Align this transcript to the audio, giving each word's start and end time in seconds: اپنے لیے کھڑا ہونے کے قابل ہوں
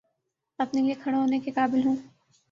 اپنے 0.59 0.81
لیے 0.81 0.93
کھڑا 1.03 1.17
ہونے 1.17 1.39
کے 1.39 1.51
قابل 1.51 1.85
ہوں 1.85 1.95